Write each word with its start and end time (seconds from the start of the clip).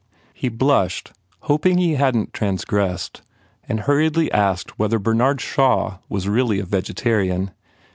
He 0.33 0.49
blushed, 0.49 1.13
hoping 1.41 1.77
he 1.77 1.93
hadn 1.93 2.25
t 2.25 2.31
transgressed 2.33 3.21
and 3.69 3.81
hurriedly 3.81 4.31
asked 4.31 4.79
whether 4.79 4.97
Bernard 4.97 5.39
Shaw 5.39 5.99
was 6.09 6.27
really 6.27 6.57
a 6.59 6.65
vegetarian. 6.65 7.51